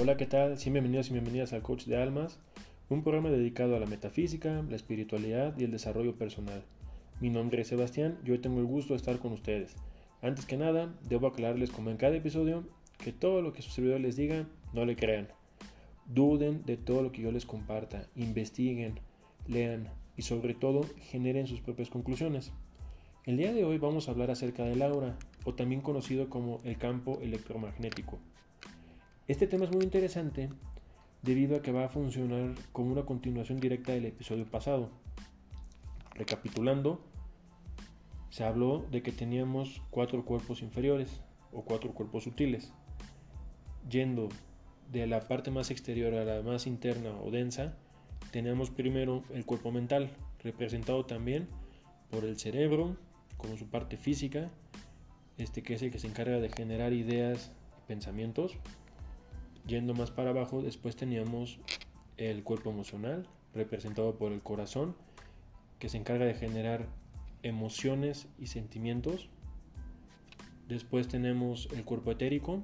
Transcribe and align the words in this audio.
Hola, 0.00 0.16
¿qué 0.16 0.26
tal? 0.26 0.54
Bienvenidos 0.54 1.10
y 1.10 1.14
bienvenidas 1.14 1.52
al 1.52 1.62
Coach 1.62 1.86
de 1.86 2.00
Almas, 2.00 2.38
un 2.88 3.02
programa 3.02 3.30
dedicado 3.30 3.74
a 3.74 3.80
la 3.80 3.86
metafísica, 3.86 4.62
la 4.70 4.76
espiritualidad 4.76 5.58
y 5.58 5.64
el 5.64 5.72
desarrollo 5.72 6.14
personal. 6.14 6.62
Mi 7.20 7.30
nombre 7.30 7.62
es 7.62 7.66
Sebastián 7.66 8.16
y 8.24 8.30
hoy 8.30 8.38
tengo 8.38 8.60
el 8.60 8.66
gusto 8.66 8.92
de 8.92 8.98
estar 8.98 9.18
con 9.18 9.32
ustedes. 9.32 9.74
Antes 10.22 10.46
que 10.46 10.56
nada, 10.56 10.94
debo 11.08 11.26
aclararles 11.26 11.70
como 11.72 11.90
en 11.90 11.96
cada 11.96 12.14
episodio 12.14 12.62
que 13.02 13.10
todo 13.10 13.42
lo 13.42 13.52
que 13.52 13.60
su 13.60 13.70
servidor 13.70 13.98
les 13.98 14.14
diga, 14.14 14.46
no 14.72 14.84
le 14.84 14.94
crean. 14.94 15.26
Duden 16.06 16.64
de 16.64 16.76
todo 16.76 17.02
lo 17.02 17.10
que 17.10 17.22
yo 17.22 17.32
les 17.32 17.44
comparta, 17.44 18.06
investiguen, 18.14 19.00
lean 19.48 19.88
y 20.16 20.22
sobre 20.22 20.54
todo 20.54 20.82
generen 21.10 21.48
sus 21.48 21.60
propias 21.60 21.90
conclusiones. 21.90 22.52
El 23.24 23.36
día 23.36 23.52
de 23.52 23.64
hoy 23.64 23.78
vamos 23.78 24.06
a 24.06 24.12
hablar 24.12 24.30
acerca 24.30 24.62
del 24.62 24.80
aura, 24.82 25.18
o 25.44 25.54
también 25.54 25.80
conocido 25.80 26.30
como 26.30 26.60
el 26.62 26.78
campo 26.78 27.18
electromagnético. 27.20 28.20
Este 29.28 29.46
tema 29.46 29.66
es 29.66 29.70
muy 29.70 29.84
interesante 29.84 30.48
debido 31.20 31.54
a 31.54 31.60
que 31.60 31.70
va 31.70 31.84
a 31.84 31.88
funcionar 31.90 32.54
como 32.72 32.92
una 32.92 33.04
continuación 33.04 33.60
directa 33.60 33.92
del 33.92 34.06
episodio 34.06 34.46
pasado. 34.46 34.88
Recapitulando, 36.14 37.04
se 38.30 38.44
habló 38.44 38.86
de 38.90 39.02
que 39.02 39.12
teníamos 39.12 39.82
cuatro 39.90 40.24
cuerpos 40.24 40.62
inferiores 40.62 41.20
o 41.52 41.60
cuatro 41.60 41.92
cuerpos 41.92 42.24
sutiles. 42.24 42.72
Yendo 43.90 44.30
de 44.90 45.06
la 45.06 45.20
parte 45.20 45.50
más 45.50 45.70
exterior 45.70 46.14
a 46.14 46.24
la 46.24 46.40
más 46.40 46.66
interna 46.66 47.10
o 47.20 47.30
densa, 47.30 47.76
tenemos 48.30 48.70
primero 48.70 49.24
el 49.34 49.44
cuerpo 49.44 49.70
mental, 49.70 50.10
representado 50.42 51.04
también 51.04 51.48
por 52.10 52.24
el 52.24 52.38
cerebro, 52.38 52.96
como 53.36 53.58
su 53.58 53.66
parte 53.66 53.98
física, 53.98 54.50
este 55.36 55.62
que 55.62 55.74
es 55.74 55.82
el 55.82 55.90
que 55.90 55.98
se 55.98 56.06
encarga 56.06 56.38
de 56.38 56.48
generar 56.48 56.94
ideas 56.94 57.52
y 57.76 57.88
pensamientos, 57.88 58.56
Yendo 59.66 59.94
más 59.94 60.10
para 60.10 60.30
abajo, 60.30 60.62
después 60.62 60.96
teníamos 60.96 61.58
el 62.16 62.42
cuerpo 62.42 62.70
emocional, 62.70 63.26
representado 63.54 64.16
por 64.16 64.32
el 64.32 64.40
corazón, 64.40 64.94
que 65.78 65.88
se 65.88 65.98
encarga 65.98 66.24
de 66.24 66.34
generar 66.34 66.86
emociones 67.42 68.28
y 68.38 68.46
sentimientos. 68.46 69.28
Después 70.68 71.08
tenemos 71.08 71.68
el 71.72 71.84
cuerpo 71.84 72.12
etérico, 72.12 72.62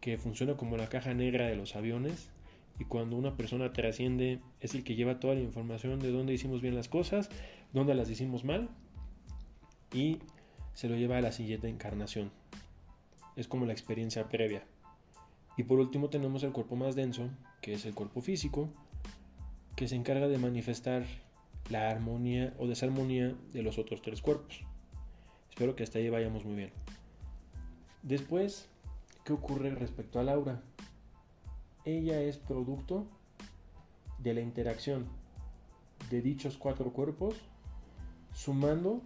que 0.00 0.18
funciona 0.18 0.56
como 0.56 0.76
la 0.76 0.88
caja 0.88 1.14
negra 1.14 1.46
de 1.46 1.56
los 1.56 1.76
aviones. 1.76 2.30
Y 2.78 2.84
cuando 2.84 3.16
una 3.16 3.36
persona 3.36 3.72
trasciende, 3.72 4.40
es 4.60 4.74
el 4.74 4.84
que 4.84 4.94
lleva 4.94 5.18
toda 5.18 5.34
la 5.34 5.40
información 5.40 5.98
de 5.98 6.12
dónde 6.12 6.34
hicimos 6.34 6.60
bien 6.60 6.74
las 6.74 6.88
cosas, 6.88 7.30
dónde 7.72 7.94
las 7.94 8.10
hicimos 8.10 8.44
mal, 8.44 8.68
y 9.92 10.18
se 10.74 10.88
lo 10.88 10.96
lleva 10.96 11.16
a 11.16 11.22
la 11.22 11.32
siguiente 11.32 11.68
encarnación. 11.68 12.30
Es 13.34 13.48
como 13.48 13.64
la 13.64 13.72
experiencia 13.72 14.28
previa. 14.28 14.62
Y 15.56 15.64
por 15.64 15.78
último 15.78 16.10
tenemos 16.10 16.42
el 16.42 16.52
cuerpo 16.52 16.76
más 16.76 16.94
denso, 16.94 17.30
que 17.60 17.74
es 17.74 17.86
el 17.86 17.94
cuerpo 17.94 18.20
físico, 18.20 18.68
que 19.74 19.88
se 19.88 19.96
encarga 19.96 20.28
de 20.28 20.38
manifestar 20.38 21.04
la 21.70 21.90
armonía 21.90 22.54
o 22.58 22.66
desarmonía 22.66 23.34
de 23.52 23.62
los 23.62 23.78
otros 23.78 24.02
tres 24.02 24.20
cuerpos. 24.20 24.64
Espero 25.48 25.74
que 25.74 25.82
hasta 25.82 25.98
ahí 25.98 26.10
vayamos 26.10 26.44
muy 26.44 26.54
bien. 26.54 26.72
Después, 28.02 28.68
¿qué 29.24 29.32
ocurre 29.32 29.74
respecto 29.74 30.20
al 30.20 30.28
aura? 30.28 30.62
Ella 31.84 32.20
es 32.20 32.36
producto 32.36 33.06
de 34.18 34.34
la 34.34 34.40
interacción 34.40 35.06
de 36.10 36.20
dichos 36.20 36.56
cuatro 36.56 36.92
cuerpos 36.92 37.36
sumando 38.32 39.02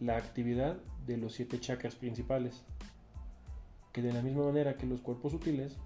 la 0.00 0.16
actividad 0.16 0.78
de 1.06 1.16
los 1.16 1.34
siete 1.34 1.60
chakras 1.60 1.94
principales 1.94 2.64
que 3.94 4.02
de 4.02 4.12
la 4.12 4.22
misma 4.22 4.44
manera 4.44 4.76
que 4.76 4.86
los 4.86 5.00
cuerpos 5.00 5.30
sutiles, 5.30 5.76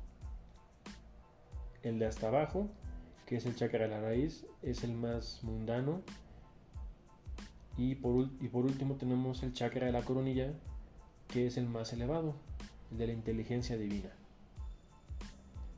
el 1.82 1.98
de 1.98 2.06
hasta 2.06 2.28
abajo, 2.28 2.66
que 3.26 3.36
es 3.36 3.44
el 3.44 3.54
chakra 3.54 3.80
de 3.80 3.88
la 3.88 4.00
raíz, 4.00 4.46
es 4.62 4.82
el 4.82 4.94
más 4.94 5.44
mundano. 5.44 6.00
Y 7.76 7.96
por, 7.96 8.14
último 8.14 8.94
tenemos 8.94 9.42
el 9.42 9.52
chakra 9.52 9.86
de 9.86 9.92
la 9.92 10.02
coronilla, 10.02 10.54
que 11.28 11.46
es 11.46 11.58
el 11.58 11.68
más 11.68 11.92
elevado, 11.92 12.34
el 12.90 12.96
de 12.96 13.08
la 13.08 13.12
inteligencia 13.12 13.76
divina. 13.76 14.08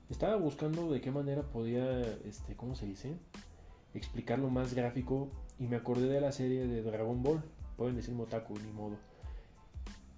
Estaba 0.09 0.37
buscando 0.37 0.89
de 0.93 1.01
qué 1.01 1.11
manera 1.11 1.43
podía, 1.43 2.01
este, 2.25 2.55
¿cómo 2.55 2.77
se 2.77 2.87
dice? 2.87 3.17
Explicarlo 3.93 4.51
más 4.51 4.73
gráfico 4.73 5.31
y 5.59 5.67
me 5.67 5.75
acordé 5.75 6.07
de 6.09 6.21
la 6.21 6.31
serie 6.31 6.69
de 6.69 6.83
Dragon 6.83 7.25
Ball. 7.25 7.43
Pueden 7.77 7.97
decir 7.97 8.15
Motaku, 8.15 8.57
ni 8.57 8.71
modo. 8.71 8.99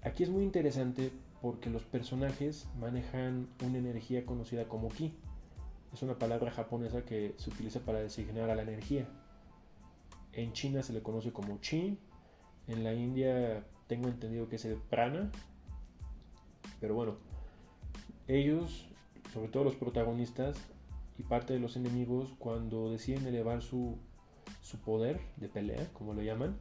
Aquí 0.03 0.25
es 0.25 0.29
muy 0.29 0.43
interesante 0.43 1.11
porque 1.43 1.71
los 1.71 1.83
personajes 1.83 2.69
manejan 2.79 3.49
una 3.67 3.77
energía 3.77 4.25
conocida 4.25 4.69
como 4.69 4.89
ki. 4.89 5.13
Es 5.93 6.03
una 6.03 6.17
palabra 6.17 6.53
japonesa 6.53 7.05
que 7.05 7.35
se 7.37 7.51
utiliza 7.51 7.81
para 7.81 7.99
designar 7.99 8.49
a 8.49 8.55
la 8.55 8.63
energía. 8.63 9.09
En 10.33 10.53
China 10.53 10.83
se 10.83 10.93
le 10.93 11.03
conoce 11.03 11.33
como 11.33 11.59
chi. 11.59 11.99
En 12.69 12.85
la 12.85 12.95
India 12.95 13.67
tengo 13.89 14.09
entendido 14.09 14.49
que 14.49 14.57
es 14.57 14.65
el 14.65 14.77
prana. 14.77 15.33
Pero 16.81 16.95
bueno, 16.95 17.17
ellos, 18.29 18.87
sobre 19.35 19.49
todo 19.49 19.65
los 19.65 19.75
protagonistas 19.75 20.57
y 21.19 21.25
parte 21.25 21.53
de 21.55 21.59
los 21.59 21.77
enemigos, 21.77 22.33
cuando 22.39 22.89
deciden 22.89 23.27
elevar 23.27 23.63
su, 23.63 23.99
su 24.61 24.79
poder 24.79 25.21
de 25.39 25.49
pelea, 25.49 25.89
como 25.93 26.15
lo 26.15 26.23
llaman, 26.23 26.57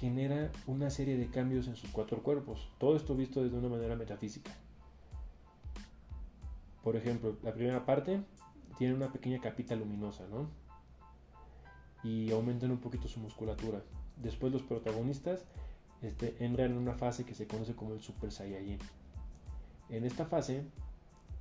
genera 0.00 0.50
una 0.66 0.90
serie 0.90 1.16
de 1.16 1.28
cambios 1.28 1.66
en 1.66 1.76
sus 1.76 1.90
cuatro 1.90 2.22
cuerpos. 2.22 2.68
Todo 2.78 2.96
esto 2.96 3.14
visto 3.14 3.42
desde 3.42 3.58
una 3.58 3.68
manera 3.68 3.96
metafísica. 3.96 4.52
Por 6.82 6.96
ejemplo, 6.96 7.36
la 7.42 7.52
primera 7.52 7.84
parte 7.84 8.22
tiene 8.78 8.94
una 8.94 9.12
pequeña 9.12 9.40
capita 9.40 9.74
luminosa, 9.74 10.26
¿no? 10.28 10.48
Y 12.04 12.30
aumentan 12.30 12.70
un 12.70 12.78
poquito 12.78 13.08
su 13.08 13.18
musculatura. 13.18 13.82
Después 14.16 14.52
los 14.52 14.62
protagonistas 14.62 15.44
este, 16.00 16.36
entran 16.44 16.70
en 16.72 16.78
una 16.78 16.94
fase 16.94 17.24
que 17.24 17.34
se 17.34 17.48
conoce 17.48 17.74
como 17.74 17.94
el 17.94 18.00
Super 18.00 18.30
Saiyajin. 18.30 18.78
En 19.88 20.04
esta 20.04 20.26
fase, 20.26 20.64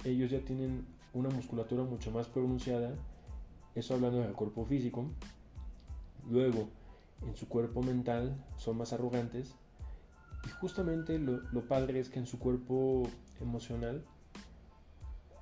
ellos 0.04 0.32
ya 0.32 0.40
tienen 0.42 0.86
una 1.14 1.30
musculatura 1.30 1.84
mucho 1.84 2.12
más 2.12 2.28
pronunciada, 2.28 2.96
eso 3.76 3.94
hablando 3.94 4.20
del 4.20 4.34
cuerpo 4.34 4.66
físico. 4.66 5.06
Luego, 6.30 6.70
en 7.26 7.36
su 7.36 7.48
cuerpo 7.48 7.82
mental 7.82 8.36
son 8.58 8.78
más 8.78 8.94
arrogantes. 8.94 9.56
Y 10.46 10.50
justamente 10.50 11.20
lo, 11.20 11.68
padre 11.68 12.00
es 12.00 12.10
que 12.10 12.20
en 12.20 12.28
su 12.28 12.40
cuerpo 12.40 13.04
emocional, 13.42 14.06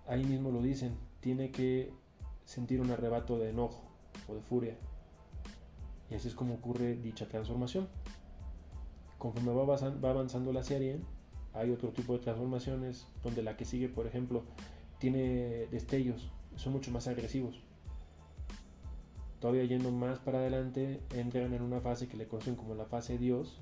ahí 0.08 0.24
mismo 0.24 0.52
lo 0.52 0.62
dicen, 0.62 0.98
tiene 1.20 1.52
que 1.52 1.92
sentir 2.46 2.82
un 2.82 2.92
arrebato 2.92 3.38
de 3.38 3.50
enojo 3.50 3.84
o 4.28 4.36
de 4.36 4.42
furia. 4.42 4.78
Y 6.10 6.16
así 6.16 6.28
es 6.28 6.36
como 6.36 6.56
ocurre 6.56 6.96
dicha 6.96 7.28
transformación. 7.28 7.88
Conforme 9.18 9.54
va 9.54 9.66
va 9.66 10.10
avanzando 10.10 10.54
la 10.54 10.64
serie, 10.64 11.02
hay 11.54 11.72
otro 11.72 11.90
tipo 11.90 12.14
de 12.14 12.20
transformaciones 12.20 13.08
donde 13.24 13.42
la 13.42 13.58
que 13.58 13.66
sigue, 13.66 13.90
por 13.90 14.08
ejemplo, 14.08 14.44
tiene 15.00 15.68
destellos, 15.68 16.30
son 16.56 16.74
mucho 16.74 16.92
más 16.92 17.08
agresivos. 17.08 17.62
Todavía 19.46 19.66
yendo 19.66 19.92
más 19.92 20.18
para 20.18 20.40
adelante, 20.40 21.04
entran 21.14 21.54
en 21.54 21.62
una 21.62 21.80
fase 21.80 22.08
que 22.08 22.18
le 22.18 22.28
conocen 22.28 22.56
como 22.56 22.74
la 22.74 22.86
fase 22.86 23.20
Dios, 23.20 23.62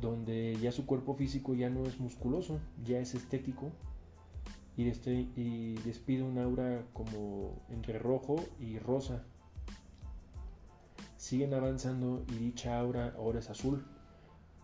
donde 0.00 0.58
ya 0.60 0.72
su 0.72 0.86
cuerpo 0.86 1.14
físico 1.14 1.54
ya 1.54 1.70
no 1.70 1.84
es 1.84 2.00
musculoso, 2.00 2.58
ya 2.84 2.98
es 2.98 3.14
estético 3.14 3.70
y, 4.76 4.88
este, 4.88 5.28
y 5.36 5.74
despide 5.84 6.24
un 6.24 6.36
aura 6.38 6.84
como 6.94 7.62
entre 7.68 8.00
rojo 8.00 8.44
y 8.58 8.80
rosa. 8.80 9.22
Siguen 11.16 11.54
avanzando 11.54 12.24
y 12.32 12.34
dicha 12.38 12.76
aura 12.76 13.14
ahora 13.16 13.38
es 13.38 13.50
azul, 13.50 13.86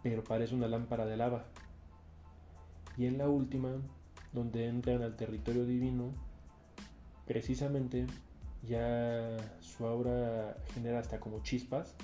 pero 0.03 0.25
parece 0.25 0.56
una 0.56 0.67
lámpara 0.67 1.06
de 1.06 1.17
lava. 1.17 1.44
Y 2.97 3.06
en 3.06 3.19
la 3.19 3.29
última, 3.29 3.70
donde 4.32 4.67
entran 4.67 5.03
al 5.03 5.14
territorio 5.14 5.64
divino, 5.64 6.11
precisamente 7.25 8.08
ya 8.66 9.37
su 9.61 9.87
aura 9.87 10.56
genera 10.75 10.99
hasta 10.99 11.20
como 11.20 11.43
chispas, 11.43 11.94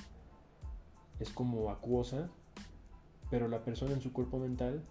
es 1.18 1.30
como 1.30 1.70
acuosa, 1.70 2.28
pero 3.30 3.48
la 3.48 3.64
persona 3.64 3.92
en 3.92 4.00
su 4.00 4.12
cuerpo 4.12 4.38
mental 4.38 4.82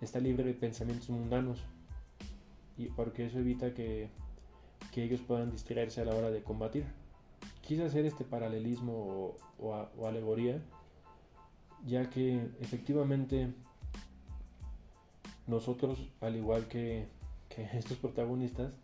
está 0.00 0.18
libre 0.20 0.44
de 0.44 0.54
pensamientos 0.54 1.10
mundanos, 1.10 1.64
y 2.76 2.86
porque 2.86 3.26
eso 3.26 3.38
evita 3.38 3.74
que, 3.74 4.10
ellos 4.94 5.20
puedan 5.20 5.50
distraerse 5.50 6.02
a 6.02 6.04
la 6.04 6.14
hora 6.14 6.30
de 6.30 6.42
combatir. 6.42 6.84
Quise 7.62 7.84
hacer 7.84 8.04
este 8.04 8.24
paralelismo 8.24 9.36
o, 9.58 10.06
alegoría, 10.06 10.60
ya 11.86 12.10
que 12.10 12.50
efectivamente 12.60 13.54
nosotros, 15.46 16.10
al 16.20 16.36
igual 16.36 16.68
que, 16.68 17.08
que 17.48 17.62
estos 17.72 17.96
protagonistas, 17.96 18.74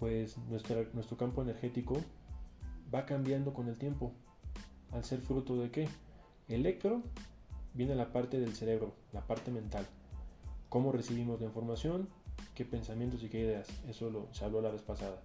pues 0.00 0.36
nuestro 0.48 1.16
campo 1.16 1.42
energético 1.42 2.00
va 2.92 3.06
cambiando 3.06 3.54
con 3.54 3.68
el 3.68 3.76
tiempo. 3.76 4.12
Al 4.90 5.04
ser 5.04 5.20
fruto 5.20 5.56
de 5.56 5.70
qué? 5.70 5.88
Electro 6.48 7.02
viene 7.74 7.94
la 7.94 8.12
parte 8.12 8.40
del 8.40 8.54
cerebro, 8.54 8.92
la 9.12 9.20
parte 9.20 9.52
mental. 9.52 9.86
Cómo 10.68 10.90
recibimos 10.90 11.40
la 11.40 11.46
información 11.46 12.08
qué 12.54 12.64
pensamientos 12.64 13.22
y 13.22 13.28
qué 13.28 13.40
ideas. 13.40 13.68
Eso 13.88 14.10
lo, 14.10 14.28
se 14.32 14.44
habló 14.44 14.60
la 14.60 14.70
vez 14.70 14.82
pasada. 14.82 15.22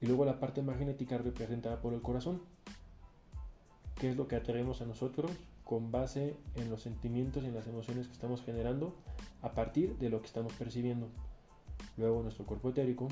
Y 0.00 0.06
luego 0.06 0.24
la 0.24 0.38
parte 0.38 0.62
magnética 0.62 1.18
representada 1.18 1.80
por 1.80 1.94
el 1.94 2.02
corazón, 2.02 2.42
que 3.94 4.10
es 4.10 4.16
lo 4.16 4.28
que 4.28 4.36
atraemos 4.36 4.82
a 4.82 4.86
nosotros 4.86 5.30
con 5.64 5.90
base 5.90 6.36
en 6.54 6.70
los 6.70 6.82
sentimientos 6.82 7.42
y 7.42 7.46
en 7.46 7.54
las 7.54 7.66
emociones 7.66 8.06
que 8.06 8.12
estamos 8.12 8.42
generando 8.42 8.94
a 9.42 9.52
partir 9.52 9.96
de 9.98 10.10
lo 10.10 10.20
que 10.20 10.26
estamos 10.26 10.52
percibiendo. 10.52 11.08
Luego 11.96 12.22
nuestro 12.22 12.44
cuerpo 12.44 12.70
etérico, 12.70 13.08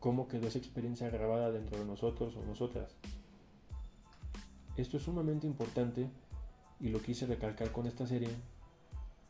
cómo 0.00 0.28
quedó 0.28 0.48
esa 0.48 0.58
experiencia 0.58 1.10
grabada 1.10 1.50
dentro 1.50 1.78
de 1.78 1.84
nosotros 1.84 2.36
o 2.36 2.44
nosotras. 2.44 2.96
Esto 4.76 4.96
es 4.96 5.02
sumamente 5.02 5.46
importante 5.46 6.08
y 6.80 6.90
lo 6.90 7.02
quise 7.02 7.26
recalcar 7.26 7.72
con 7.72 7.86
esta 7.86 8.06
serie 8.06 8.30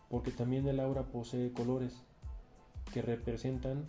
porque 0.09 0.31
también 0.31 0.67
el 0.69 0.81
aura 0.81 1.05
posee 1.05 1.53
colores 1.53 2.03
que 2.93 3.03
representan 3.03 3.87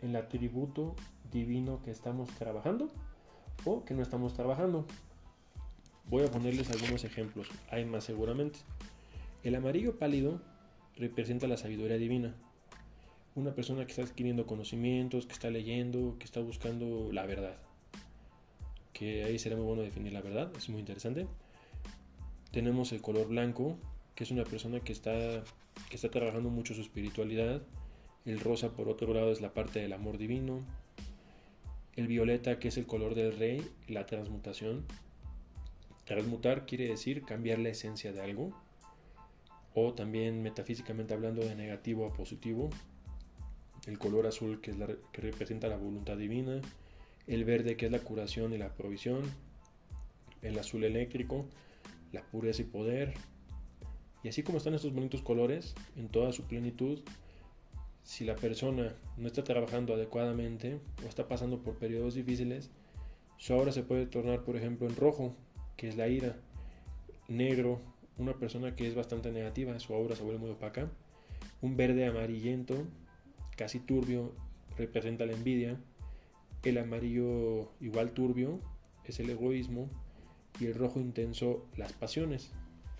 el 0.00 0.14
atributo 0.16 0.94
divino 1.30 1.82
que 1.82 1.90
estamos 1.90 2.30
trabajando 2.30 2.88
o 3.64 3.84
que 3.84 3.94
no 3.94 4.02
estamos 4.02 4.34
trabajando. 4.34 4.86
Voy 6.08 6.24
a 6.24 6.30
ponerles 6.30 6.70
algunos 6.70 7.04
ejemplos, 7.04 7.48
hay 7.70 7.84
más 7.84 8.04
seguramente. 8.04 8.60
El 9.42 9.54
amarillo 9.54 9.98
pálido 9.98 10.40
representa 10.96 11.46
la 11.46 11.56
sabiduría 11.56 11.96
divina. 11.96 12.34
Una 13.38 13.54
persona 13.54 13.84
que 13.84 13.92
está 13.92 14.02
adquiriendo 14.02 14.46
conocimientos, 14.46 15.26
que 15.26 15.32
está 15.32 15.48
leyendo, 15.48 16.16
que 16.18 16.24
está 16.24 16.40
buscando 16.40 17.12
la 17.12 17.24
verdad. 17.24 17.56
Que 18.92 19.22
ahí 19.22 19.38
será 19.38 19.54
muy 19.54 19.64
bueno 19.64 19.82
definir 19.82 20.12
la 20.12 20.22
verdad, 20.22 20.50
es 20.56 20.68
muy 20.68 20.80
interesante. 20.80 21.28
Tenemos 22.50 22.90
el 22.90 23.00
color 23.00 23.28
blanco, 23.28 23.78
que 24.16 24.24
es 24.24 24.32
una 24.32 24.42
persona 24.42 24.80
que 24.80 24.92
está, 24.92 25.44
que 25.88 25.94
está 25.94 26.10
trabajando 26.10 26.50
mucho 26.50 26.74
su 26.74 26.80
espiritualidad. 26.80 27.62
El 28.24 28.40
rosa, 28.40 28.72
por 28.72 28.88
otro 28.88 29.14
lado, 29.14 29.30
es 29.30 29.40
la 29.40 29.54
parte 29.54 29.78
del 29.78 29.92
amor 29.92 30.18
divino. 30.18 30.64
El 31.94 32.08
violeta, 32.08 32.58
que 32.58 32.66
es 32.66 32.76
el 32.76 32.86
color 32.86 33.14
del 33.14 33.38
rey, 33.38 33.64
la 33.86 34.04
transmutación. 34.04 34.84
Transmutar 36.06 36.66
quiere 36.66 36.88
decir 36.88 37.22
cambiar 37.22 37.60
la 37.60 37.68
esencia 37.68 38.12
de 38.12 38.20
algo. 38.20 38.50
O 39.74 39.94
también 39.94 40.42
metafísicamente 40.42 41.14
hablando 41.14 41.42
de 41.42 41.54
negativo 41.54 42.04
a 42.04 42.12
positivo. 42.12 42.70
El 43.88 43.98
color 43.98 44.26
azul, 44.26 44.60
que, 44.60 44.70
es 44.70 44.78
la, 44.78 44.86
que 44.86 45.22
representa 45.22 45.66
la 45.66 45.78
voluntad 45.78 46.18
divina. 46.18 46.60
El 47.26 47.46
verde, 47.46 47.78
que 47.78 47.86
es 47.86 47.92
la 47.92 48.00
curación 48.00 48.52
y 48.52 48.58
la 48.58 48.74
provisión. 48.74 49.22
El 50.42 50.58
azul 50.58 50.84
eléctrico, 50.84 51.46
la 52.12 52.22
pureza 52.22 52.60
y 52.60 52.66
poder. 52.66 53.14
Y 54.22 54.28
así 54.28 54.42
como 54.42 54.58
están 54.58 54.74
estos 54.74 54.92
bonitos 54.92 55.22
colores 55.22 55.74
en 55.96 56.10
toda 56.10 56.32
su 56.32 56.44
plenitud, 56.44 57.00
si 58.02 58.26
la 58.26 58.36
persona 58.36 58.94
no 59.16 59.26
está 59.26 59.42
trabajando 59.42 59.94
adecuadamente 59.94 60.80
o 61.02 61.08
está 61.08 61.26
pasando 61.26 61.62
por 61.62 61.78
periodos 61.78 62.14
difíciles, 62.14 62.70
su 63.38 63.54
aura 63.54 63.72
se 63.72 63.84
puede 63.84 64.04
tornar, 64.04 64.44
por 64.44 64.56
ejemplo, 64.56 64.86
en 64.86 64.96
rojo, 64.96 65.34
que 65.78 65.88
es 65.88 65.96
la 65.96 66.08
ira, 66.08 66.36
negro, 67.26 67.80
una 68.18 68.34
persona 68.34 68.76
que 68.76 68.86
es 68.86 68.94
bastante 68.94 69.32
negativa, 69.32 69.78
su 69.78 69.94
aura 69.94 70.14
se 70.14 70.24
vuelve 70.24 70.40
muy 70.40 70.50
opaca, 70.50 70.90
un 71.62 71.76
verde 71.76 72.04
amarillento, 72.04 72.86
casi 73.58 73.80
turbio, 73.80 74.32
representa 74.76 75.26
la 75.26 75.32
envidia, 75.32 75.78
el 76.62 76.78
amarillo 76.78 77.72
igual 77.80 78.12
turbio 78.12 78.60
es 79.04 79.18
el 79.20 79.30
egoísmo 79.30 79.90
y 80.60 80.66
el 80.66 80.74
rojo 80.74 81.00
intenso 81.00 81.66
las 81.76 81.92
pasiones. 81.92 82.52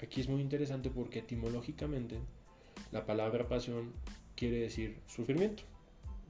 Aquí 0.02 0.20
es 0.20 0.28
muy 0.28 0.40
interesante 0.40 0.90
porque 0.90 1.20
etimológicamente 1.20 2.19
la 2.90 3.06
palabra 3.06 3.49
pasión 3.49 3.93
quiere 4.34 4.58
decir 4.58 4.99
sufrimiento. 5.06 5.62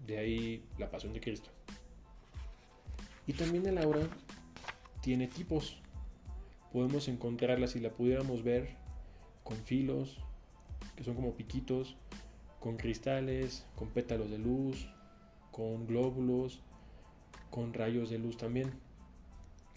De 0.07 0.19
ahí 0.19 0.65
la 0.79 0.91
pasión 0.91 1.13
de 1.13 1.21
Cristo. 1.21 1.51
Y 3.27 3.33
también 3.33 3.67
el 3.67 3.79
aura 3.79 4.09
tiene 5.01 5.27
tipos. 5.27 5.81
Podemos 6.73 7.09
encontrarla 7.09 7.67
si 7.67 7.81
la 7.81 7.91
pudiéramos 7.91 8.43
ver 8.43 8.77
con 9.43 9.57
filos, 9.59 10.19
que 10.97 11.05
son 11.05 11.15
como 11.15 11.35
piquitos, 11.35 11.97
con 12.61 12.77
cristales, 12.77 13.67
con 13.77 13.89
pétalos 13.89 14.31
de 14.31 14.39
luz, 14.39 14.89
con 15.51 15.87
glóbulos, 15.87 16.61
con 17.51 17.73
rayos 17.73 18.11
de 18.11 18.19
luz 18.19 18.37
también. 18.37 18.73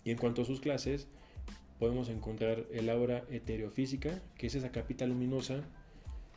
Y 0.04 0.12
en 0.12 0.18
cuanto 0.18 0.42
a 0.42 0.46
sus 0.46 0.62
clases, 0.62 1.08
podemos 1.80 2.10
encontrar 2.10 2.66
el 2.72 2.90
aura 2.90 3.24
etereofísica, 3.30 4.22
que 4.38 4.48
es 4.48 4.56
esa 4.56 4.72
capita 4.72 5.06
luminosa 5.06 5.64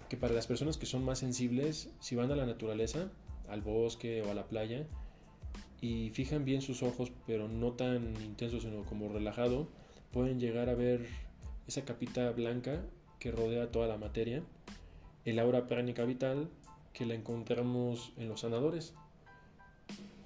que 0.09 0.17
para 0.17 0.35
las 0.35 0.47
personas 0.47 0.77
que 0.77 0.87
son 0.87 1.05
más 1.05 1.19
sensibles, 1.19 1.91
si 2.01 2.15
van 2.15 2.31
a 2.31 2.37
la 2.37 2.47
naturaleza, 2.47 3.11
al 3.49 3.63
bosque 3.63 4.23
o 4.23 4.31
a 4.31 4.35
la 4.35 4.47
playa, 4.47 4.87
y 5.81 6.11
fijan 6.11 6.45
bien 6.45 6.63
sus 6.63 6.83
ojos, 6.83 7.13
pero 7.27 7.49
no 7.49 7.73
tan 7.73 8.15
intensos, 8.23 8.63
sino 8.63 8.85
como 8.85 9.09
relajado, 9.09 9.69
pueden 10.13 10.41
llegar 10.41 10.69
a 10.69 10.75
ver 10.75 11.07
esa 11.67 11.85
capita 11.85 12.31
blanca 12.33 12.83
que 13.19 13.31
rodea 13.31 13.71
toda 13.71 13.87
la 13.87 13.97
materia, 13.97 14.43
el 15.25 15.39
aura 15.39 15.67
pránica 15.67 16.05
vital, 16.05 16.49
que 16.93 17.07
la 17.07 17.15
encontramos 17.15 18.13
en 18.17 18.29
los 18.29 18.41
sanadores, 18.41 18.95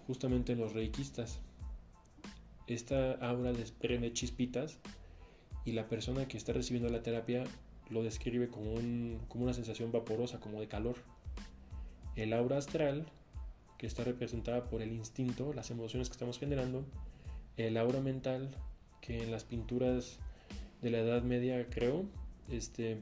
justamente 0.07 0.53
en 0.53 0.61
los 0.61 0.73
reikistas. 0.73 1.41
Esta 2.67 3.13
aura 3.13 3.53
desprende 3.53 4.13
chispitas 4.13 4.79
y 5.65 5.73
la 5.73 5.89
persona 5.89 6.29
que 6.29 6.37
está 6.37 6.53
recibiendo 6.53 6.91
la 6.91 7.03
terapia 7.03 7.45
lo 7.91 8.03
describe 8.03 8.49
como, 8.49 8.75
como 9.29 9.45
una 9.45 9.55
sensación 9.55 9.93
vaporosa, 9.93 10.41
como 10.41 10.61
de 10.61 10.69
calor. 10.69 10.97
El 12.17 12.33
aura 12.33 12.59
astral, 12.59 13.07
que 13.79 13.87
está 13.87 14.05
representada 14.05 14.65
por 14.65 14.83
el 14.83 14.93
instinto, 14.93 15.53
las 15.55 15.71
emociones 15.71 16.09
que 16.09 16.13
estamos 16.13 16.39
generando. 16.39 16.85
El 17.57 17.77
aura 17.77 18.01
mental, 18.01 18.51
que 19.01 19.23
en 19.23 19.31
las 19.31 19.45
pinturas 19.45 20.19
de 20.83 20.91
la 20.91 20.99
Edad 20.99 21.23
Media, 21.23 21.67
creo, 21.71 22.05
este, 22.51 22.99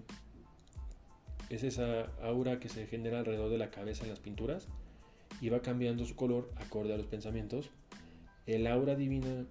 es 1.51 1.63
esa 1.63 2.07
aura 2.23 2.59
que 2.59 2.69
se 2.69 2.87
genera 2.87 3.21
alrededor 3.21 3.51
de 3.51 3.59
la 3.59 3.71
cabeza 3.71 4.05
en 4.05 4.11
las 4.11 4.21
pinturas 4.21 4.69
y 5.41 5.49
va 5.49 5.61
cambiando 5.61 6.05
su 6.05 6.17
color 6.17 6.51
acorde 6.57 6.95
a 6.95 6.97
los 6.97 7.07
pensamientos. 7.07 7.71
El 8.47 8.67
aura 8.67 8.95
divina 8.95 9.47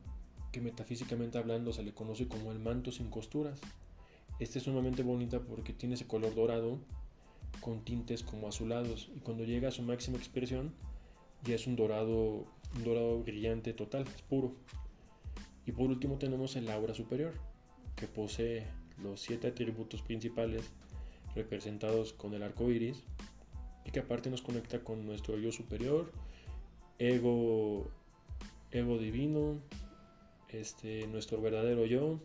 que 0.51 0.61
metafísicamente 0.61 1.37
hablando 1.37 1.73
se 1.73 1.83
le 1.83 1.93
conoce 1.93 2.27
como 2.27 2.51
el 2.51 2.59
manto 2.59 2.91
sin 2.91 3.09
costuras. 3.09 3.59
Esta 4.39 4.57
es 4.57 4.65
sumamente 4.65 5.03
bonita 5.03 5.39
porque 5.39 5.73
tiene 5.73 5.95
ese 5.95 6.07
color 6.07 6.35
dorado 6.35 6.79
con 7.61 7.83
tintes 7.83 8.23
como 8.23 8.47
azulados 8.47 9.09
y 9.15 9.19
cuando 9.19 9.45
llega 9.45 9.69
a 9.69 9.71
su 9.71 9.81
máxima 9.81 10.17
expresión 10.17 10.73
ya 11.43 11.55
es 11.55 11.67
un 11.67 11.75
dorado, 11.75 12.45
un 12.75 12.83
dorado 12.83 13.19
brillante 13.23 13.73
total, 13.73 14.05
es 14.15 14.21
puro. 14.21 14.53
Y 15.65 15.71
por 15.71 15.89
último 15.89 16.17
tenemos 16.17 16.55
el 16.55 16.69
aura 16.69 16.93
superior, 16.93 17.33
que 17.95 18.07
posee 18.07 18.65
los 19.01 19.21
siete 19.21 19.47
atributos 19.47 20.01
principales 20.01 20.71
representados 21.35 22.13
con 22.13 22.33
el 22.33 22.43
arco 22.43 22.69
iris 22.69 23.03
y 23.85 23.91
que 23.91 23.99
aparte 23.99 24.29
nos 24.29 24.41
conecta 24.41 24.83
con 24.83 25.05
nuestro 25.05 25.37
yo 25.37 25.51
superior, 25.51 26.11
ego, 26.97 27.87
ego 28.71 28.97
divino, 28.97 29.59
este, 30.49 31.05
nuestro 31.07 31.41
verdadero 31.41 31.85
yo, 31.85 32.19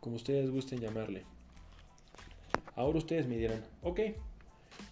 como 0.00 0.16
ustedes 0.16 0.50
gusten 0.50 0.80
llamarle. 0.80 1.24
Ahora 2.76 2.98
ustedes 2.98 3.26
me 3.26 3.36
dirán, 3.36 3.64
ok, 3.82 4.00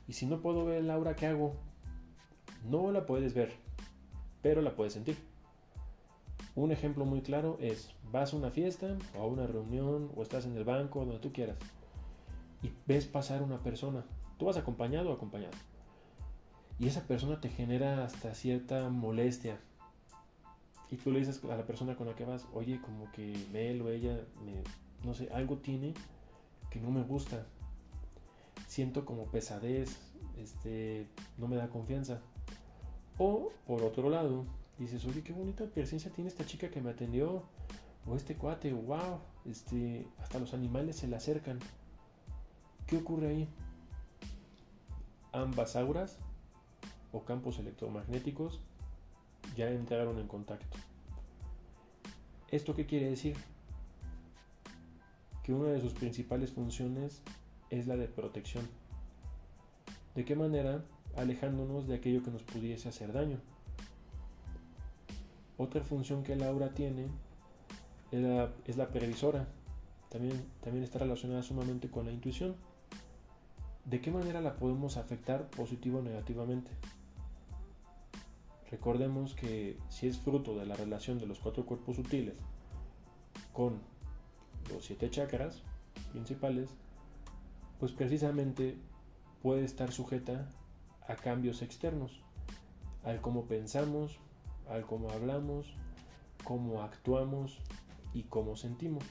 y 0.08 0.12
si 0.12 0.26
no 0.26 0.40
puedo 0.40 0.64
ver 0.64 0.78
el 0.78 0.90
aura, 0.90 1.14
¿qué 1.14 1.26
hago? 1.26 1.54
No 2.64 2.90
la 2.90 3.06
puedes 3.06 3.34
ver, 3.34 3.52
pero 4.42 4.62
la 4.62 4.74
puedes 4.74 4.94
sentir. 4.94 5.16
Un 6.54 6.72
ejemplo 6.72 7.04
muy 7.04 7.20
claro 7.20 7.56
es, 7.60 7.90
vas 8.10 8.32
a 8.32 8.36
una 8.36 8.50
fiesta 8.50 8.98
o 9.16 9.22
a 9.22 9.26
una 9.26 9.46
reunión 9.46 10.10
o 10.16 10.22
estás 10.22 10.44
en 10.44 10.56
el 10.56 10.64
banco, 10.64 11.00
donde 11.00 11.20
tú 11.20 11.32
quieras, 11.32 11.56
y 12.62 12.70
ves 12.86 13.06
pasar 13.06 13.42
una 13.42 13.62
persona. 13.62 14.04
Tú 14.38 14.46
vas 14.46 14.56
acompañado 14.56 15.10
o 15.10 15.14
acompañado. 15.14 15.54
Y 16.78 16.86
esa 16.86 17.02
persona 17.02 17.40
te 17.40 17.48
genera 17.48 18.04
hasta 18.04 18.34
cierta 18.34 18.88
molestia, 18.88 19.58
y 20.90 20.96
tú 20.96 21.12
le 21.12 21.18
dices 21.18 21.42
a 21.44 21.56
la 21.56 21.66
persona 21.66 21.96
con 21.96 22.06
la 22.06 22.14
que 22.14 22.24
vas, 22.24 22.46
oye, 22.54 22.80
como 22.80 23.10
que 23.12 23.34
él 23.52 23.82
o 23.82 23.90
ella, 23.90 24.18
no 25.04 25.14
sé, 25.14 25.28
algo 25.32 25.58
tiene 25.58 25.92
que 26.70 26.80
no 26.80 26.90
me 26.90 27.02
gusta. 27.02 27.46
Siento 28.66 29.04
como 29.04 29.26
pesadez, 29.26 29.98
este, 30.38 31.06
no 31.36 31.46
me 31.46 31.56
da 31.56 31.68
confianza. 31.68 32.20
O, 33.18 33.50
por 33.66 33.82
otro 33.82 34.08
lado, 34.08 34.46
dices, 34.78 35.04
oye, 35.04 35.22
qué 35.22 35.32
bonita 35.32 35.66
presencia 35.66 36.10
tiene 36.10 36.28
esta 36.28 36.46
chica 36.46 36.70
que 36.70 36.80
me 36.80 36.90
atendió. 36.90 37.42
O 38.06 38.16
este 38.16 38.36
cuate, 38.36 38.72
wow, 38.72 39.18
este, 39.44 40.06
hasta 40.18 40.38
los 40.38 40.54
animales 40.54 40.96
se 40.96 41.08
le 41.08 41.16
acercan. 41.16 41.58
¿Qué 42.88 42.96
ocurre 42.96 43.28
ahí? 43.28 43.48
Ambas 45.32 45.76
auras 45.76 46.18
o 47.12 47.22
campos 47.24 47.60
electromagnéticos 47.60 48.60
ya 49.56 49.70
entraron 49.70 50.18
en 50.18 50.26
contacto. 50.26 50.76
¿Esto 52.50 52.74
qué 52.74 52.86
quiere 52.86 53.10
decir? 53.10 53.36
Que 55.44 55.52
una 55.52 55.68
de 55.68 55.80
sus 55.80 55.92
principales 55.92 56.50
funciones 56.50 57.22
es 57.70 57.86
la 57.86 57.96
de 57.96 58.08
protección. 58.08 58.66
¿De 60.16 60.24
qué 60.24 60.34
manera 60.34 60.82
alejándonos 61.18 61.86
de 61.86 61.96
aquello 61.96 62.22
que 62.22 62.30
nos 62.30 62.42
pudiese 62.42 62.88
hacer 62.88 63.12
daño. 63.12 63.38
Otra 65.56 65.82
función 65.82 66.22
que 66.22 66.34
el 66.34 66.42
aura 66.42 66.74
tiene 66.74 67.06
es 68.12 68.22
la, 68.22 68.52
es 68.64 68.76
la 68.76 68.88
previsora. 68.88 69.48
También, 70.08 70.42
también 70.62 70.84
está 70.84 71.00
relacionada 71.00 71.42
sumamente 71.42 71.90
con 71.90 72.06
la 72.06 72.12
intuición. 72.12 72.54
¿De 73.88 74.02
qué 74.02 74.10
manera 74.10 74.42
la 74.42 74.56
podemos 74.56 74.98
afectar 74.98 75.48
positivo 75.48 76.00
o 76.00 76.02
negativamente? 76.02 76.70
Recordemos 78.70 79.34
que 79.34 79.78
si 79.88 80.06
es 80.06 80.18
fruto 80.18 80.58
de 80.58 80.66
la 80.66 80.76
relación 80.76 81.18
de 81.18 81.26
los 81.26 81.38
cuatro 81.38 81.64
cuerpos 81.64 81.96
sutiles 81.96 82.36
con 83.54 83.80
los 84.70 84.84
siete 84.84 85.08
chakras 85.08 85.62
principales, 86.12 86.68
pues 87.80 87.92
precisamente 87.92 88.76
puede 89.42 89.64
estar 89.64 89.90
sujeta 89.90 90.50
a 91.06 91.16
cambios 91.16 91.62
externos, 91.62 92.20
al 93.04 93.22
cómo 93.22 93.46
pensamos, 93.46 94.18
al 94.68 94.84
cómo 94.84 95.08
hablamos, 95.08 95.72
cómo 96.44 96.82
actuamos 96.82 97.58
y 98.12 98.24
cómo 98.24 98.54
sentimos. 98.54 99.04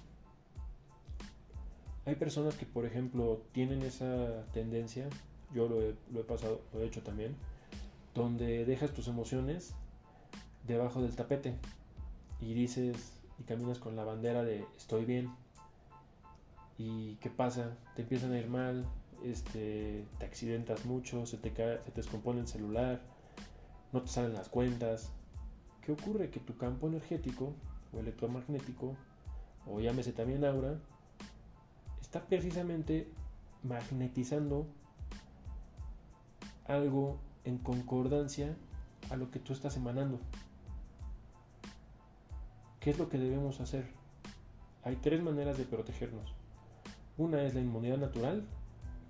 Hay 2.07 2.15
personas 2.15 2.55
que, 2.55 2.65
por 2.65 2.85
ejemplo, 2.85 3.41
tienen 3.51 3.81
esa 3.81 4.45
tendencia, 4.53 5.09
yo 5.53 5.67
lo 5.67 5.81
he, 5.81 6.23
pasado, 6.23 6.61
lo 6.73 6.79
he 6.79 6.85
hecho 6.85 7.03
también, 7.03 7.35
donde 8.15 8.63
dejas 8.63 8.93
tus 8.93 9.09
emociones 9.09 9.75
debajo 10.65 11.01
del 11.01 11.13
tapete 11.17 11.53
y 12.39 12.53
dices 12.53 13.11
y 13.37 13.43
caminas 13.43 13.79
con 13.79 13.97
la 13.97 14.05
bandera 14.05 14.45
de 14.45 14.65
estoy 14.77 15.03
bien. 15.03 15.29
¿Y 16.77 17.15
qué 17.15 17.29
pasa? 17.29 17.75
Te 17.97 18.03
empiezan 18.03 18.31
a 18.31 18.39
ir 18.39 18.47
mal, 18.47 18.85
este, 19.25 20.05
te 20.17 20.25
accidentas 20.25 20.85
mucho, 20.85 21.25
se 21.25 21.35
te, 21.35 21.51
cae, 21.51 21.79
se 21.83 21.91
te 21.91 22.01
descompone 22.01 22.39
el 22.39 22.47
celular, 22.47 23.01
no 23.91 24.01
te 24.01 24.07
salen 24.07 24.33
las 24.33 24.47
cuentas. 24.47 25.11
¿Qué 25.81 25.91
ocurre? 25.91 26.29
Que 26.29 26.39
tu 26.39 26.55
campo 26.55 26.87
energético 26.87 27.51
o 27.91 27.99
electromagnético, 27.99 28.95
o 29.65 29.81
llámese 29.81 30.13
también 30.13 30.45
aura, 30.45 30.79
está 32.07 32.25
precisamente 32.25 33.11
magnetizando 33.63 34.65
algo 36.65 37.19
en 37.43 37.57
concordancia 37.57 38.55
a 39.09 39.17
lo 39.17 39.29
que 39.29 39.39
tú 39.39 39.51
estás 39.51 39.75
emanando. 39.75 40.17
¿Qué 42.79 42.91
es 42.91 42.97
lo 42.97 43.09
que 43.09 43.17
debemos 43.17 43.59
hacer? 43.59 43.91
Hay 44.85 44.95
tres 44.95 45.21
maneras 45.21 45.57
de 45.57 45.65
protegernos. 45.65 46.33
Una 47.17 47.43
es 47.43 47.53
la 47.53 47.59
inmunidad 47.59 47.97
natural, 47.97 48.45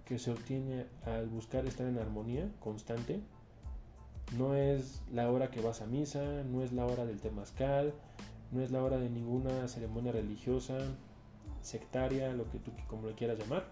que 0.04 0.18
se 0.18 0.32
obtiene 0.32 0.88
al 1.06 1.27
buscar 1.27 1.68
estar 1.68 1.86
en 1.86 2.00
armonía 2.00 2.50
constante. 2.60 3.22
No 4.36 4.56
es 4.56 5.04
la 5.13 5.30
hora 5.30 5.51
que 5.51 5.62
vas 5.62 5.84
a 5.84 5.86
misa, 5.86 6.44
no 6.46 6.63
es 6.63 6.74
la 6.74 6.88
hora 6.88 7.06
del 7.06 7.22
temazcal, 7.22 7.94
no 8.51 8.62
es 8.62 8.72
la 8.72 8.82
hora 8.82 8.98
de 8.98 9.12
ninguna 9.12 9.68
ceremonia 9.68 10.13
religiosa, 10.13 10.80
sectaria, 11.62 12.34
lo 12.34 12.50
que 12.50 12.60
tú 12.60 12.72
como 12.88 13.08
le 13.08 13.16
quieras 13.16 13.40
llamar. 13.40 13.66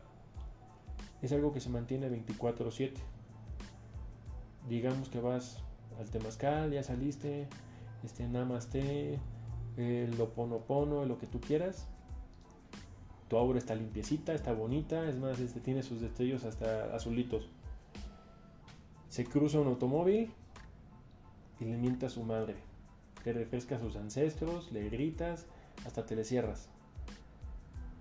Es 1.22 1.32
algo 1.32 1.54
que 1.54 1.60
se 1.60 1.70
mantiene 1.70 2.10
24/7 2.10 3.16
digamos 4.70 5.10
que 5.10 5.20
vas 5.20 5.60
al 6.00 6.10
temazcal, 6.10 6.72
ya 6.72 6.84
saliste, 6.84 7.48
este 8.04 8.28
namaste, 8.28 9.20
el 9.78 10.20
oponopono, 10.20 11.06
lo 11.06 11.18
que 11.18 11.28
tú 11.28 11.40
quieras. 11.40 11.88
Tu 13.28 13.38
aura 13.38 13.58
está 13.58 13.76
limpiecita, 13.76 14.34
está 14.34 14.54
bonita, 14.54 15.08
es 15.10 15.18
más, 15.18 15.40
este, 15.40 15.60
tiene 15.60 15.84
sus 15.84 16.02
destellos 16.02 16.44
hasta 16.46 16.96
azulitos. 16.96 17.50
Se 19.10 19.26
cruza 19.26 19.60
un 19.60 19.68
automóvil 19.68 20.32
y 21.60 21.66
le 21.66 21.78
mienta 21.78 22.08
a 22.08 22.10
su 22.10 22.24
madre. 22.24 22.56
Te 23.24 23.34
refresca 23.34 23.78
a 23.78 23.80
sus 23.80 23.96
ancestros, 23.96 24.72
le 24.72 24.90
gritas, 24.90 25.48
hasta 25.86 26.06
te 26.06 26.16
le 26.16 26.24
cierras. 26.24 26.70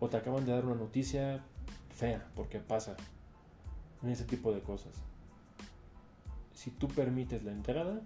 O 0.04 0.08
te 0.10 0.18
acaban 0.18 0.44
de 0.44 0.52
dar 0.52 0.66
una 0.66 0.74
noticia 0.74 1.42
fea, 1.88 2.28
porque 2.34 2.58
pasa 2.60 2.94
en 4.02 4.10
ese 4.10 4.24
tipo 4.24 4.52
de 4.52 4.60
cosas 4.60 4.92
si 6.64 6.70
tú 6.70 6.88
permites 6.88 7.42
la 7.42 7.52
entrada, 7.52 8.00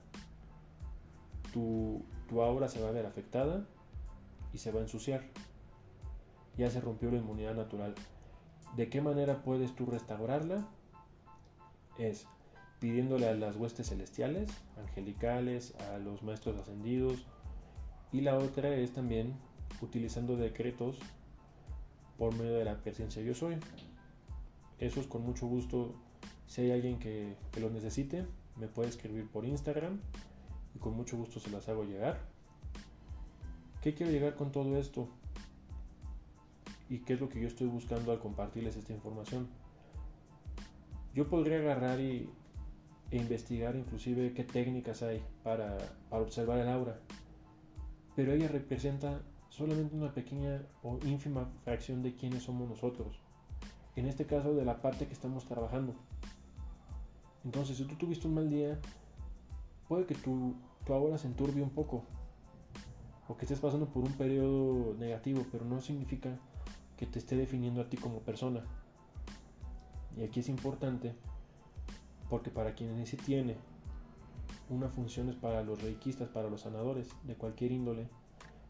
tu, 1.53 2.03
aura 2.41 2.69
se 2.69 2.81
va 2.81 2.89
a 2.89 2.93
ver 2.93 3.07
afectada 3.07 3.65
y 4.53 4.59
se 4.59 4.73
va 4.73 4.81
a 4.81 4.83
ensuciar. 4.83 5.23
Ya 6.57 6.71
se 6.71 6.81
rompió 6.81 7.11
la 7.11 7.19
inmunidad 7.19 7.55
natural. 7.55 7.95
¿De 8.75 8.91
qué 8.91 9.01
manera 9.01 9.43
puedes 9.43 9.77
tú 9.77 9.87
restaurarla? 9.87 10.67
Es 11.99 12.27
pidiéndole 12.81 13.29
a 13.29 13.35
las 13.35 13.57
huestes 13.57 13.91
celestiales, 13.91 14.51
angelicales, 14.77 15.75
a 15.93 15.99
los 15.99 16.23
maestros 16.23 16.57
ascendidos. 16.57 17.27
Y 18.13 18.23
la 18.23 18.37
otra 18.37 18.75
es 18.75 18.93
también 18.93 19.37
utilizando 19.83 20.37
decretos 20.37 20.99
por 22.19 22.35
medio 22.35 22.59
de 22.59 22.65
la 22.65 22.77
presencia 22.77 23.23
yo 23.23 23.35
soy. 23.35 23.57
Eso 24.79 25.01
es 25.01 25.07
con 25.07 25.23
mucho 25.23 25.47
gusto 25.47 25.95
si 26.47 26.63
hay 26.63 26.73
alguien 26.73 26.99
que, 26.99 27.37
lo 27.61 27.71
necesite, 27.71 28.27
me 28.57 28.69
puede 28.69 28.89
escribir 28.89 29.29
por 29.29 29.45
Instagram 29.45 30.01
y 30.75 30.79
con 30.79 30.97
mucho 30.97 31.17
gusto 31.17 31.41
se 31.41 31.51
las 31.51 31.69
hago 31.69 31.85
llegar. 31.85 32.21
¿Qué 33.83 33.95
quiero 33.95 34.11
llegar 34.11 34.35
con 34.35 34.51
todo 34.51 34.77
esto? 34.79 35.09
¿Y 36.89 37.01
qué 37.01 37.15
es 37.15 37.21
lo 37.21 37.29
que 37.29 37.41
yo 37.41 37.49
estoy 37.49 37.67
buscando 37.67 38.13
al 38.13 38.19
compartirles 38.19 38.77
esta 38.77 38.93
información? 38.93 39.49
Yo 41.15 41.29
podría 41.29 41.59
agarrar 41.59 42.01
y, 42.01 42.31
e 43.11 43.17
investigar 43.17 43.77
inclusive 43.77 44.33
qué 44.33 44.45
técnicas 44.45 45.03
hay 45.03 45.23
para, 45.43 45.77
para 46.09 46.23
observar 46.23 46.59
el 46.59 46.69
aura, 46.69 46.99
pero 48.17 48.33
ella 48.33 48.49
representa 48.49 49.21
solamente 49.59 49.97
una 49.97 50.15
pequeña 50.15 50.63
o 50.83 50.99
ínfima 51.05 51.49
fracción 51.65 52.03
de 52.03 52.15
quiénes 52.15 52.45
somos 52.45 52.69
nosotros. 52.69 53.21
En 53.97 54.07
este 54.07 54.25
caso 54.25 54.55
de 54.55 54.65
la 54.65 54.81
parte 54.81 55.07
que 55.07 55.13
estamos 55.13 55.45
trabajando. 55.47 55.95
Entonces, 57.45 57.77
si 57.77 57.85
tú 57.85 57.97
tuviste 57.97 58.29
un 58.29 58.35
mal 58.35 58.49
día, 58.49 58.79
puede 59.89 60.07
que 60.07 60.15
tu, 60.15 60.55
tu 60.87 60.93
aura 60.93 61.19
se 61.19 61.27
enturbie 61.27 61.63
un 61.63 61.71
poco. 61.71 62.05
O 63.29 63.37
que 63.37 63.45
estés 63.45 63.61
pasando 63.61 63.87
por 63.87 64.05
un 64.05 64.13
periodo 64.13 64.95
negativo, 64.95 65.45
pero 65.51 65.65
no 65.65 65.81
significa 65.81 66.39
que 66.97 67.07
te 67.07 67.19
esté 67.19 67.37
definiendo 67.37 67.81
a 67.81 67.89
ti 67.89 67.97
como 67.97 68.21
persona. 68.21 68.65
Y 70.17 70.23
aquí 70.23 70.41
es 70.41 70.49
importante, 70.49 71.15
porque 72.31 72.51
para 72.51 72.75
quienes 72.75 73.09
sí 73.09 73.17
tiene 73.17 73.57
una 74.71 74.89
función 74.89 75.29
es 75.29 75.37
para 75.37 75.63
los 75.63 75.83
reikistas, 75.83 76.29
para 76.29 76.49
los 76.49 76.63
sanadores 76.63 77.09
de 77.25 77.35
cualquier 77.35 77.73
índole, 77.73 78.09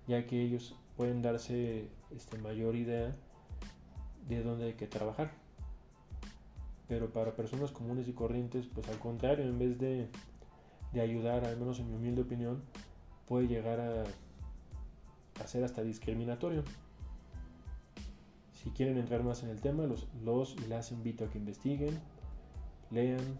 ya 0.08 0.26
que 0.26 0.42
ellos 0.42 0.74
pueden 0.96 1.22
darse 1.22 1.88
este, 2.10 2.38
mayor 2.38 2.74
idea 2.74 3.14
de 4.28 4.42
dónde 4.42 4.66
hay 4.66 4.74
que 4.74 4.88
trabajar 4.88 5.30
pero 6.88 7.10
para 7.10 7.36
personas 7.36 7.70
comunes 7.70 8.08
y 8.08 8.12
corrientes, 8.12 8.66
pues 8.66 8.88
al 8.88 8.98
contrario, 8.98 9.44
en 9.44 9.58
vez 9.58 9.78
de, 9.78 10.08
ayudar, 10.98 11.44
al 11.44 11.58
menos 11.58 11.78
en 11.78 11.88
mi 11.88 11.94
humilde 11.94 12.22
opinión, 12.22 12.62
puede 13.26 13.46
llegar 13.46 13.78
a, 13.78 14.04
a 15.42 15.46
ser 15.46 15.62
hasta 15.64 15.82
discriminatorio. 15.82 16.64
Si 18.54 18.70
quieren 18.70 18.96
entrar 18.96 19.22
más 19.22 19.42
en 19.42 19.50
el 19.50 19.60
tema, 19.60 19.84
los, 19.84 20.08
los 20.24 20.56
y 20.56 20.66
las 20.66 20.90
invito 20.90 21.26
a 21.26 21.28
que 21.28 21.38
investiguen, 21.38 22.00
lean, 22.90 23.38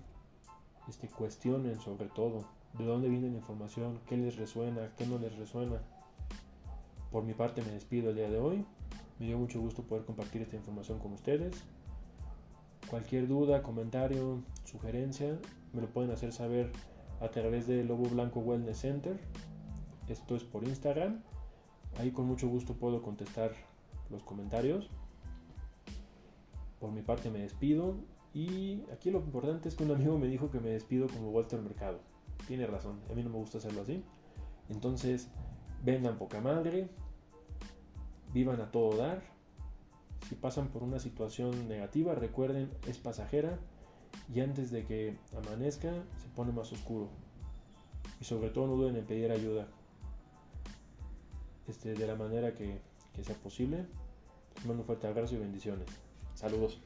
este, 0.86 1.08
cuestionen 1.08 1.80
sobre 1.80 2.08
todo 2.08 2.44
de 2.74 2.84
dónde 2.84 3.08
viene 3.08 3.30
la 3.30 3.38
información, 3.38 3.98
qué 4.06 4.18
les 4.18 4.36
resuena, 4.36 4.92
qué 4.98 5.06
no 5.06 5.18
les 5.18 5.34
resuena. 5.36 5.80
Por 7.10 7.24
mi 7.24 7.32
parte 7.32 7.62
me 7.62 7.72
despido 7.72 8.10
el 8.10 8.16
día 8.16 8.28
de 8.28 8.38
hoy. 8.38 8.64
Me 9.18 9.26
dio 9.26 9.38
mucho 9.38 9.60
gusto 9.60 9.82
poder 9.82 10.04
compartir 10.04 10.42
esta 10.42 10.56
información 10.56 10.98
con 10.98 11.12
ustedes. 11.12 11.64
Cualquier 12.90 13.26
duda, 13.26 13.62
comentario, 13.62 14.42
sugerencia, 14.64 15.38
me 15.72 15.82
lo 15.82 15.88
pueden 15.88 16.10
hacer 16.10 16.32
saber 16.32 16.70
a 17.20 17.28
través 17.28 17.66
de 17.66 17.84
Lobo 17.84 18.08
Blanco 18.08 18.40
Wellness 18.40 18.78
Center. 18.78 19.18
Esto 20.08 20.36
es 20.36 20.44
por 20.44 20.64
Instagram. 20.64 21.22
Ahí 21.98 22.10
con 22.12 22.26
mucho 22.26 22.48
gusto 22.48 22.74
puedo 22.74 23.02
contestar 23.02 23.52
los 24.10 24.22
comentarios. 24.22 24.90
Por 26.78 26.92
mi 26.92 27.02
parte 27.02 27.30
me 27.30 27.40
despido. 27.40 27.96
Y 28.34 28.82
aquí 28.92 29.10
lo 29.10 29.18
importante 29.18 29.68
es 29.68 29.74
que 29.74 29.84
un 29.84 29.90
amigo 29.90 30.18
me 30.18 30.28
dijo 30.28 30.50
que 30.50 30.60
me 30.60 30.68
despido 30.68 31.08
como 31.08 31.30
Walter 31.30 31.60
Mercado. 31.60 32.00
Tiene 32.46 32.66
razón, 32.66 33.00
a 33.10 33.14
mí 33.14 33.22
no 33.22 33.30
me 33.30 33.38
gusta 33.38 33.58
hacerlo 33.58 33.82
así. 33.82 34.04
Entonces, 34.68 35.28
vengan 35.84 36.18
poca 36.18 36.40
madre. 36.40 36.88
Vivan 38.32 38.60
a 38.60 38.70
todo 38.70 38.96
dar 38.96 39.22
si 40.28 40.34
pasan 40.34 40.68
por 40.68 40.82
una 40.82 40.98
situación 40.98 41.68
negativa, 41.68 42.14
recuerden, 42.14 42.70
es 42.86 42.98
pasajera 42.98 43.58
y 44.32 44.40
antes 44.40 44.70
de 44.70 44.84
que 44.84 45.16
amanezca 45.36 45.90
se 45.90 46.28
pone 46.36 46.52
más 46.52 46.70
oscuro. 46.72 47.08
Y 48.20 48.24
sobre 48.24 48.50
todo 48.50 48.66
no 48.66 48.74
duden 48.74 48.96
en 48.96 49.06
pedir 49.06 49.30
ayuda 49.30 49.68
este, 51.66 51.94
de 51.94 52.06
la 52.06 52.14
manera 52.14 52.54
que, 52.54 52.80
sea 53.22 53.34
posible. 53.36 53.86
Les 54.56 54.66
mando 54.66 54.82
un 54.82 54.86
fuerte 54.86 55.06
abrazo 55.06 55.34
y 55.34 55.38
bendiciones. 55.38 55.88
Saludos. 56.34 56.80